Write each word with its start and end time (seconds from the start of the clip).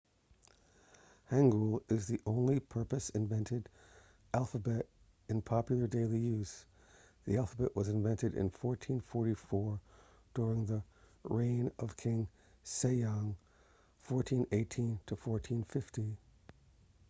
hangeul 1.29 1.83
is 1.91 2.07
the 2.07 2.19
only 2.25 2.59
purposely 2.59 3.21
invented 3.21 3.69
alphabet 4.33 4.87
in 5.29 5.43
popular 5.43 5.85
daily 5.85 6.17
use. 6.19 6.65
the 7.25 7.37
alphabet 7.37 7.75
was 7.75 7.87
invented 7.87 8.33
in 8.33 8.45
1444 8.49 9.79
during 10.33 10.65
the 10.65 10.81
reign 11.23 11.71
of 11.77 11.95
king 11.97 12.27
sejong 12.65 13.35
1418– 14.05 14.99
1450 15.07 16.17